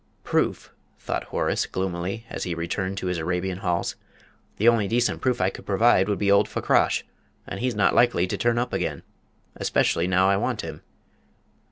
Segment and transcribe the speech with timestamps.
[0.23, 3.95] "Proof!" thought Horace, gloomily, as he returned to his Arabian halls,
[4.57, 7.03] "The only decent proof I could produce would be old Fakrash,
[7.45, 9.03] and he's not likely to turn up again
[9.57, 10.81] especially now I want him."